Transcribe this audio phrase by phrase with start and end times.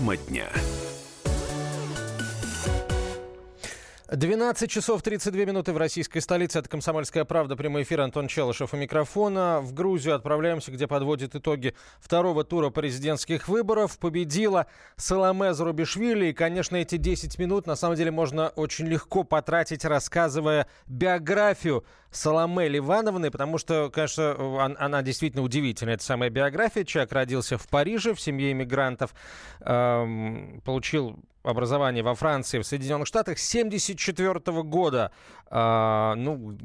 [0.00, 0.48] Тема дня.
[4.10, 6.58] 12 часов 32 минуты в российской столице.
[6.58, 7.54] Это «Комсомольская правда».
[7.54, 8.00] Прямой эфир.
[8.00, 9.60] Антон Челышев у микрофона.
[9.60, 14.00] В Грузию отправляемся, где подводит итоги второго тура президентских выборов.
[14.00, 14.66] Победила
[14.96, 16.26] Саламе Зарубишвили.
[16.26, 22.66] И, конечно, эти 10 минут на самом деле можно очень легко потратить, рассказывая биографию Саламе
[22.66, 25.94] Ливановны, потому что, конечно, она действительно удивительная.
[25.94, 26.82] Это самая биография.
[26.82, 29.14] Человек родился в Париже в семье иммигрантов,
[29.60, 35.10] эм, получил образование во Франции, в Соединенных Штатах 74 года,
[35.50, 36.58] э, ну,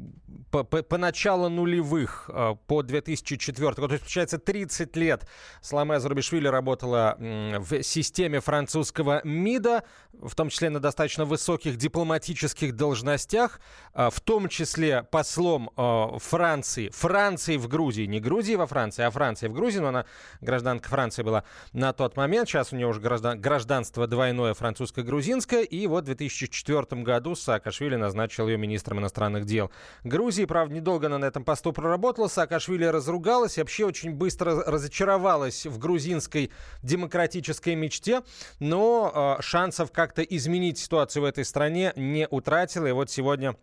[0.50, 5.26] по, по, по началу нулевых, э, по 2004 год, то есть, получается, 30 лет
[5.60, 12.74] Саламе Зарубишвили работала э, в системе французского МИДа, в том числе на достаточно высоких дипломатических
[12.74, 13.60] должностях,
[13.94, 19.10] э, в том числе послом э, Франции, Франции в Грузии, не Грузии во Франции, а
[19.10, 20.06] Франции в Грузии, но она
[20.40, 25.86] гражданка Франции была на тот момент, сейчас у нее уже граждан, гражданство двойное французско-грузинское, и
[25.86, 29.70] вот в 2004 году Саакашвили назначил ее министром иностранных дел
[30.04, 30.35] Грузии.
[30.44, 32.28] Правда, недолго она на этом посту проработала.
[32.28, 36.50] Саакашвили разругалась и вообще очень быстро разочаровалась в грузинской
[36.82, 38.22] демократической мечте,
[38.58, 42.86] но э, шансов как-то изменить ситуацию в этой стране не утратила.
[42.86, 43.56] И вот сегодня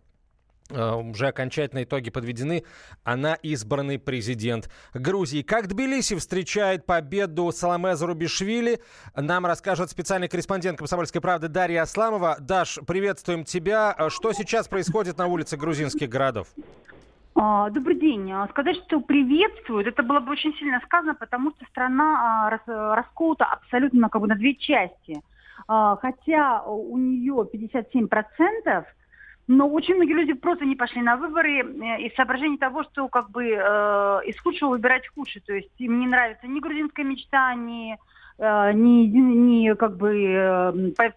[0.70, 2.64] уже окончательно итоги подведены.
[3.02, 5.42] Она избранный президент Грузии.
[5.42, 8.80] Как Тбилиси встречает победу Саламе Зарубишвили,
[9.14, 12.36] нам расскажет специальный корреспондент «Комсомольской правды» Дарья Асламова.
[12.40, 13.94] Даш, приветствуем тебя.
[13.98, 16.48] Э, что сейчас происходит на улице грузинских городов?
[17.34, 18.32] А, добрый день.
[18.32, 23.44] А, сказать, что приветствуют, это было бы очень сильно сказано, потому что страна а, расколота
[23.44, 25.20] абсолютно как бы на две части.
[25.66, 28.86] Хотя у нее 57 процентов–
[29.46, 33.30] но очень многие люди просто не пошли на выборы э, из соображений того, что как
[33.30, 35.42] бы э, из худшего выбирать худшее.
[35.46, 37.98] То есть им не нравится ни грузинская мечта, ни,
[38.38, 40.72] э, ни, ни как бы э,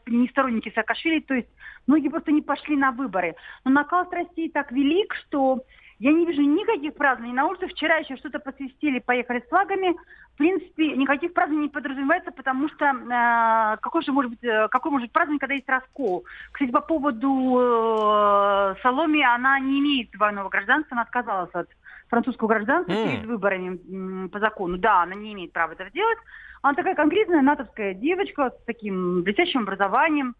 [0.07, 1.21] ни сторонники Саакашвили.
[1.21, 1.47] То есть
[1.87, 3.35] многие просто не пошли на выборы.
[3.63, 5.63] Но накал страстей так велик, что
[5.99, 7.67] я не вижу никаких празднований на улице.
[7.67, 9.95] Вчера еще что-то посвистели, поехали с флагами.
[10.35, 14.91] В принципе, никаких празднований не подразумевается, потому что э, какой же может быть, э, какой
[14.91, 16.25] может быть праздник, когда есть раскол?
[16.51, 21.67] Кстати, по поводу э, Соломи, она не имеет двойного гражданства, она отказалась от
[22.09, 23.09] французского гражданства mm.
[23.09, 24.77] перед выборами по закону.
[24.77, 26.19] Да, она не имеет права этого делать.
[26.61, 30.35] Она такая конкретная натовская девочка с таким блестящим образованием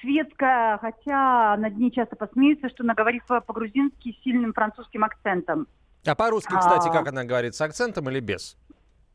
[0.00, 5.66] светская, хотя над ней часто посмеются, что она говорит по-грузински с сильным французским акцентом.
[6.06, 6.92] А по-русски, кстати, а...
[6.92, 8.56] как она говорит, с акцентом или без?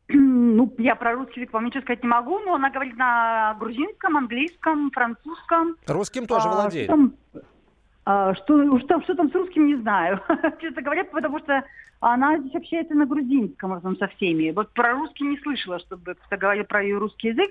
[0.56, 4.16] Ну, я про русский язык вам ничего сказать не могу, но она говорит на грузинском,
[4.16, 5.76] английском, французском.
[5.86, 6.86] Русским тоже а, владеет.
[6.86, 7.12] Что там,
[8.06, 10.22] а, что, что, что там с русским, не знаю.
[10.60, 11.62] Честно говоря, потому что
[12.00, 14.50] она здесь общается на грузинском в со всеми.
[14.52, 17.50] Вот про русский не слышала, чтобы кто-то говорил про ее русский язык.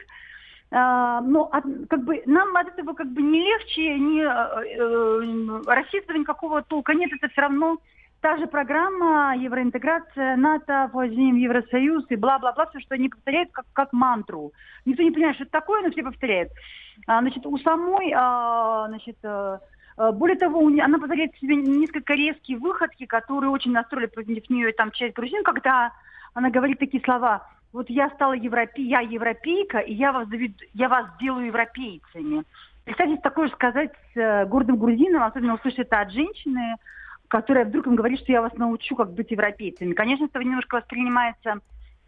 [0.78, 5.62] А, но от, как бы нам от этого как бы не легче, не э, э,
[5.68, 7.78] расистства никакого толка нет, это все равно
[8.20, 13.66] та же программа евроинтеграция, НАТО, вхождение в Евросоюз и бла-бла-бла, все, что они повторяют как,
[13.72, 14.52] как мантру.
[14.84, 16.52] Никто не понимает, что это такое, но все повторяют.
[17.08, 19.62] А, значит, у самой, а, значит, а,
[20.12, 25.16] более того, она позволяет себе несколько резкие выходки, которые очень настроили против нее там часть
[25.16, 25.94] грузин, когда
[26.34, 28.82] она говорит такие слова– вот я стала европе...
[28.82, 30.28] я европейка, и я вас,
[30.74, 32.46] я вас делаю европейцами.
[32.86, 36.78] Представьте, такое сказать с э, гордым грузином, особенно услышать это от женщины,
[37.28, 39.92] которая вдруг им говорит, что я вас научу, как быть европейцами.
[39.92, 41.60] Конечно, это немножко воспринимается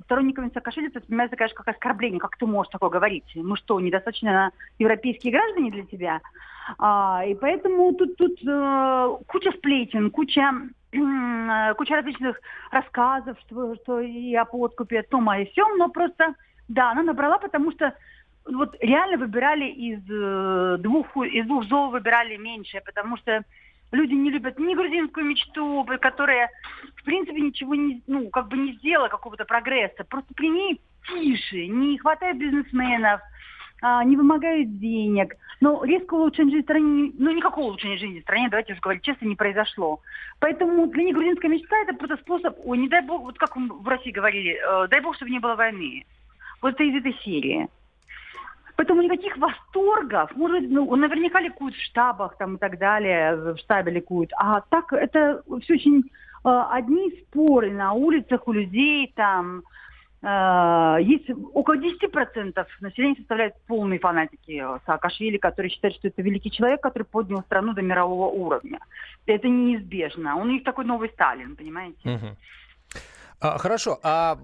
[0.06, 2.22] сторонниками Саакашвили, это воспринимается, конечно, как оскорбление.
[2.22, 3.30] Как ты можешь такое говорить?
[3.36, 6.22] Мы что, недостаточно европейские граждане для тебя?
[6.78, 10.50] А, и поэтому тут, тут э, куча сплетен, куча
[10.92, 12.40] куча различных
[12.72, 16.34] рассказов, что, что и о подкупе, о том, и сём, но просто,
[16.68, 17.94] да, она набрала, потому что
[18.46, 23.44] вот реально выбирали из э, двух, из двух зол выбирали меньше, потому что
[23.92, 26.50] люди не любят ни грузинскую мечту, которая,
[26.96, 31.68] в принципе, ничего не, ну, как бы не сделала какого-то прогресса, просто при ней тише,
[31.68, 33.22] не хватает бизнесменов,
[33.82, 35.36] а, не вымогают денег.
[35.60, 39.04] Но резкого улучшения жизни в стране, ну никакого улучшения жизни в стране, давайте уже говорить
[39.04, 40.02] честно, не произошло.
[40.40, 43.88] Поэтому для них грузинская мечта это просто способ, ой, не дай бог, вот как в
[43.88, 46.06] России говорили, э, дай бог, чтобы не было войны.
[46.62, 47.68] Вот это из этой серии.
[48.76, 53.92] Поэтому никаких восторгов, может ну, наверняка ликуют в штабах там и так далее, в штабе
[53.92, 54.32] ликуют.
[54.38, 56.04] А так это все очень
[56.46, 59.64] э, одни споры на улицах у людей там,
[60.24, 67.04] есть около 10% населения составляют полные фанатики Саакашвили, которые считают, что это великий человек, который
[67.04, 68.80] поднял страну до мирового уровня.
[69.28, 70.38] Это неизбежно.
[70.38, 72.10] Он у них такой новый Сталин, понимаете?
[72.10, 72.36] Угу.
[73.40, 74.00] А, хорошо.
[74.02, 74.38] А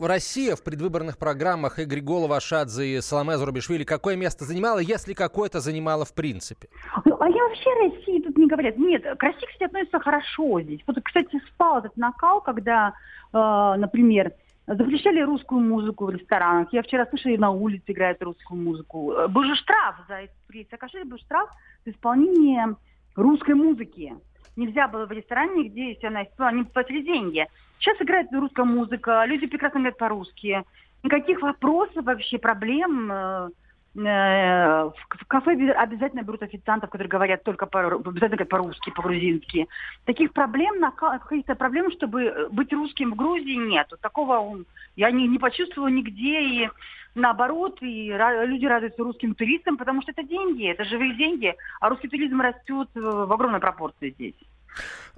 [0.00, 5.58] Россия в предвыборных программах Игорь Голова, Шадзе и Соломе Зурабишвили какое место занимала, если какое-то
[5.58, 6.68] занимала в принципе?
[7.04, 8.78] Ну, а я вообще России тут не говорят.
[8.78, 10.80] Нет, к России, кстати, относятся хорошо здесь.
[10.86, 12.92] Вот, кстати, спал этот накал, когда,
[13.32, 14.32] э, например,
[14.76, 16.72] запрещали русскую музыку в ресторанах.
[16.72, 19.14] Я вчера слышала, и на улице играют русскую музыку.
[19.28, 21.48] Был же штраф за при Саакашвили был штраф
[21.84, 22.76] за исполнение
[23.16, 24.14] русской музыки.
[24.56, 27.46] Нельзя было в ресторане, где, если она исполняла, они платили деньги.
[27.78, 30.62] Сейчас играет русская музыка, люди прекрасно говорят по-русски.
[31.02, 33.48] Никаких вопросов вообще, проблем э, Э,
[33.94, 34.94] в
[35.28, 39.68] кафе обязательно берут официантов, которые говорят только по, обязательно по-русски, по-грузински.
[40.06, 43.92] Таких проблем, каких-то проблем, чтобы быть русским в Грузии нет.
[44.00, 44.64] Такого
[44.96, 46.40] я не, не почувствовала нигде.
[46.40, 46.70] И
[47.14, 48.06] наоборот, и
[48.46, 52.88] люди радуются русским туристам, потому что это деньги, это живые деньги, а русский туризм растет
[52.94, 54.34] в огромной пропорции здесь.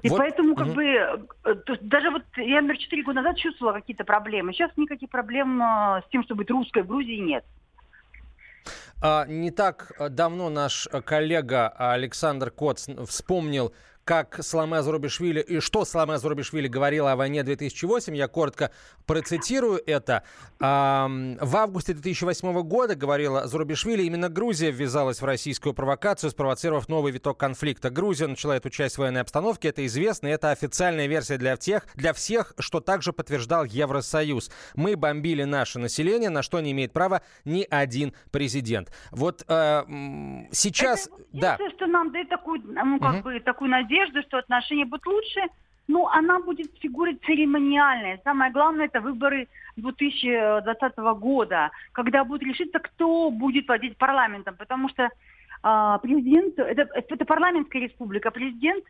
[0.03, 0.19] И вот.
[0.19, 0.75] поэтому, как угу.
[0.75, 1.25] бы, э,
[1.81, 4.53] даже вот я, например, 4 года назад чувствовала какие-то проблемы.
[4.53, 7.44] Сейчас никаких проблем э, с тем, чтобы быть русской в Грузии, нет.
[9.06, 13.75] А, не так э, давно наш э, коллега Александр Коц вспомнил
[14.05, 18.15] как Саламе Зурабишвили и что Саламе Зурабишвили говорила о войне 2008.
[18.15, 18.71] Я коротко
[19.06, 20.23] процитирую это.
[20.59, 27.39] В августе 2008 года, говорила Зурабишвили, именно Грузия ввязалась в российскую провокацию, спровоцировав новый виток
[27.39, 27.91] конфликта.
[27.91, 32.12] Грузия начала эту часть военной обстановки, это известно, и это официальная версия для всех, для
[32.12, 34.50] всех, что также подтверждал Евросоюз.
[34.75, 38.93] Мы бомбили наше население, на что не имеет права ни один президент.
[39.11, 39.83] Вот э,
[40.53, 41.07] сейчас...
[41.07, 41.59] Это, да.
[41.85, 43.23] Что нам дает такую, ну, как угу.
[43.25, 45.41] бы, такую надежду что отношения будут лучше,
[45.87, 48.21] но она будет фигурой церемониальной.
[48.25, 55.03] Самое главное, это выборы 2020 года, когда будет решиться, кто будет владеть парламентом, потому что
[55.05, 58.85] э, президент, это, это парламентская республика, президент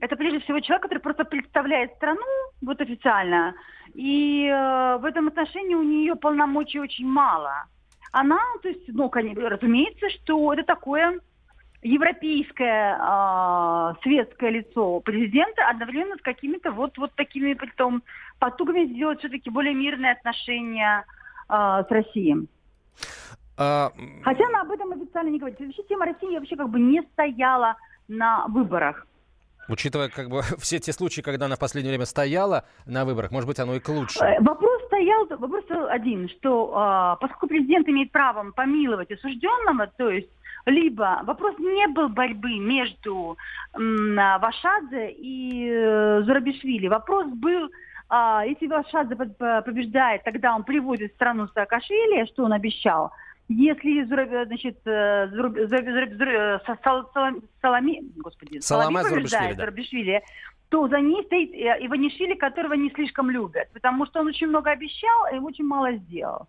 [0.00, 2.24] это прежде всего человек, который просто представляет страну,
[2.62, 3.54] вот официально,
[3.94, 7.66] и э, в этом отношении у нее полномочий очень мало.
[8.12, 11.20] Она, то есть, ну, конечно, разумеется, что это такое
[11.82, 18.02] европейское э, светское лицо президента одновременно с какими-то вот, вот такими притом
[18.38, 21.04] потугами сделать все-таки более мирные отношения
[21.48, 22.48] э, с Россией.
[23.56, 23.92] А...
[24.24, 25.60] Хотя она об этом официально не говорит.
[25.60, 27.76] Вообще тема России вообще как бы не стояла
[28.08, 29.06] на выборах.
[29.68, 33.48] Учитывая как бы все те случаи, когда она в последнее время стояла на выборах, может
[33.48, 34.28] быть, оно и к лучшему.
[34.28, 40.28] Э, вопрос стоял, вопрос один, что э, поскольку президент имеет право помиловать осужденного, то есть
[40.66, 43.36] либо вопрос не был борьбы между
[43.72, 46.88] Вашадзе и э, Зурабишвили.
[46.88, 47.70] Вопрос был,
[48.08, 53.12] а, если Вашадзе побеждает, тогда он приводит страну Саакашвили, что он обещал.
[53.48, 55.28] Если значит, э,
[57.60, 60.22] Салами, господи, Салами побеждает Зурабишвили,
[60.68, 64.70] то за ней стоит э, Иванишвили, которого не слишком любят, потому что он очень много
[64.70, 66.46] обещал и очень мало сделал.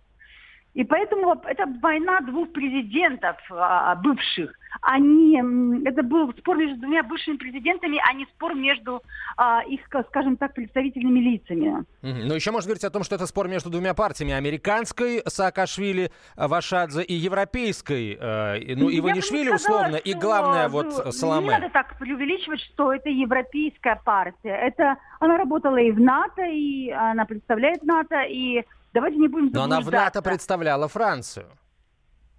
[0.74, 4.54] И поэтому это война двух президентов а, бывших.
[4.82, 5.38] Они,
[5.86, 9.04] это был спор между двумя бывшими президентами, а не спор между
[9.36, 11.84] а, их, скажем так, представительными лицами.
[12.02, 12.24] Mm-hmm.
[12.26, 14.34] Но еще можно говорить о том, что это спор между двумя партиями.
[14.34, 21.48] Американской Саакашвили, Вашадзе и европейской, э, ну, Иванишвили условно, и главное вот Соломе.
[21.48, 24.56] Не надо так преувеличивать, что это европейская партия.
[24.56, 29.64] Это, она работала и в НАТО, и она представляет НАТО, и Давайте не будем Но
[29.64, 31.46] она в НАТО представляла Францию.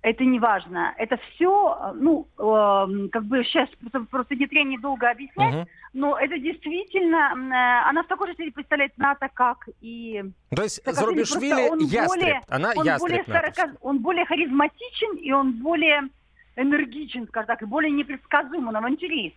[0.02, 0.92] Это не важно.
[0.98, 5.68] Это все, ну, э, как бы сейчас просто, просто нет времени долго объяснять, угу.
[5.92, 10.24] но это действительно, э, она в такой же степени представляет НАТО, как и...
[10.54, 15.52] То есть Зарубишвили ястреб, более, она он ястреб более 40, Он более харизматичен, и он
[15.62, 16.08] более
[16.56, 19.36] энергичен, скажем так, и более непредсказуем, он авантюрист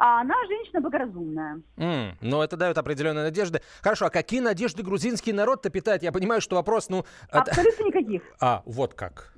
[0.00, 1.60] а она женщина богоразумная.
[1.76, 3.60] Mm, но это дает определенные надежды.
[3.82, 6.02] Хорошо, а какие надежды грузинский народ-то питает?
[6.02, 7.04] Я понимаю, что вопрос, ну...
[7.30, 8.22] Абсолютно никаких.
[8.40, 9.34] А, вот как.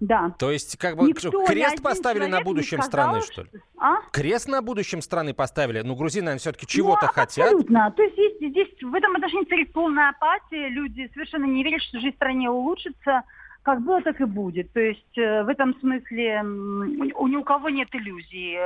[0.00, 0.34] Да.
[0.38, 3.48] То есть, как бы Никто, крест поставили на будущем сказал, страны, что ли?
[3.78, 4.02] А?
[4.12, 5.80] Крест на будущем страны поставили?
[5.80, 7.46] Ну, грузины, наверное, все-таки чего-то ну, хотят.
[7.46, 7.90] Абсолютно.
[7.92, 10.68] То есть здесь, здесь в этом отношении царит полная апатия.
[10.68, 13.22] Люди совершенно не верят, что жизнь в стране улучшится
[13.62, 14.72] как было, так и будет.
[14.72, 18.58] То есть э, в этом смысле у, ни у кого нет иллюзий.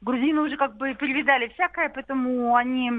[0.00, 2.90] Грузины уже как бы перевидали всякое, поэтому они...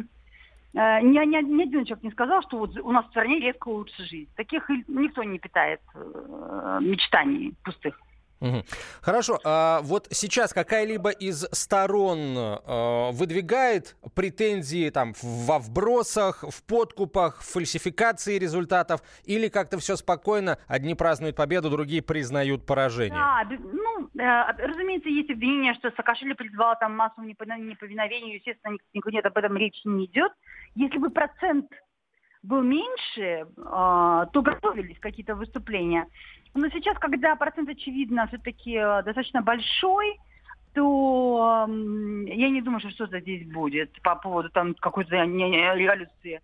[0.74, 3.68] Э, ни, ни, ни один человек не сказал, что вот у нас в стране резко
[3.68, 4.30] улучшится жизнь.
[4.36, 8.00] Таких никто не питает э, мечтаний пустых.
[9.01, 9.39] Хорошо.
[9.44, 17.51] А вот сейчас какая-либо из сторон э, выдвигает претензии там во вбросах, в подкупах, в
[17.51, 23.18] фальсификации результатов, или как-то все спокойно, одни празднуют победу, другие признают поражение?
[23.18, 29.25] Да, ну, э, разумеется, есть обвинение, что Саакашвили призвал там массовому неповиновению, естественно, никто нет,
[29.25, 30.32] об этом речи не идет.
[30.75, 31.72] Если бы процент
[32.44, 36.06] был меньше, то готовились какие-то выступления.
[36.55, 40.17] Но сейчас, когда процент, очевидно, все-таки достаточно большой,
[40.74, 46.41] то я не думаю, что что-то здесь будет по поводу там какой-то революции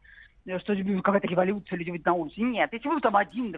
[0.59, 2.43] что какая-то революция, люди выйдут на улицу.
[2.43, 3.55] Нет, если будут там 1-2%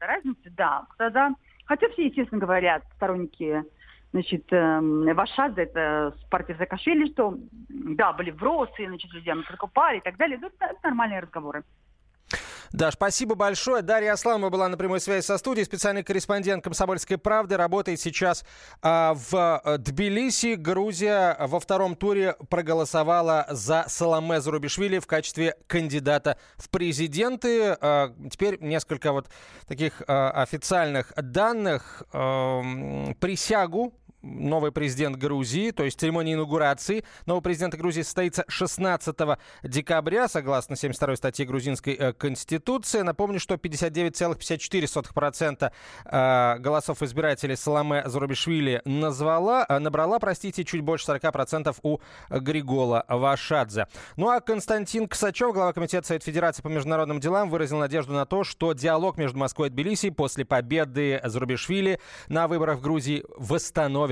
[0.00, 1.30] разницы, да, тогда...
[1.64, 3.64] Хотя все, естественно, говорят, сторонники
[4.12, 10.00] значит, э, Вашадзе, это с партии Саакашвили, что да, были вбросы, значит, людям закупали и
[10.00, 10.38] так далее.
[10.42, 11.64] Это нормальные разговоры.
[12.72, 13.82] Да, спасибо большое.
[13.82, 18.44] Дарья Асламова была на прямой связи со студией, специальный корреспондент «Комсомольской правды», работает сейчас
[18.80, 20.54] а, в э, Тбилиси.
[20.54, 27.76] Грузия во втором туре проголосовала за Саламе Зарубишвили в качестве кандидата в президенты.
[27.78, 29.28] А, теперь несколько вот
[29.68, 32.04] таких а, официальных данных.
[32.14, 32.62] А,
[33.20, 39.16] присягу новый президент Грузии, то есть церемония инаугурации нового президента Грузии состоится 16
[39.62, 43.02] декабря, согласно 72 статье грузинской э, конституции.
[43.02, 45.72] Напомню, что 59,54%
[46.04, 51.98] э, голосов избирателей Саламе Зарубишвили назвала, э, набрала, простите, чуть больше 40% у
[52.30, 53.86] Григола Вашадзе.
[54.16, 58.44] Ну а Константин Ксачев, глава комитета Совет Федерации по международным делам, выразил надежду на то,
[58.44, 61.98] что диалог между Москвой и Тбилиси после победы Зарубишвили
[62.28, 64.11] на выборах в Грузии восстановится